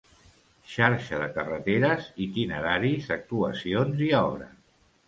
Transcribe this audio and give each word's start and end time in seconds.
Xarxa 0.75 1.19
de 1.25 1.27
carreteres, 1.35 2.09
itineraris, 2.29 3.15
actuacions 3.21 4.07
i 4.09 4.15
obres. 4.27 4.61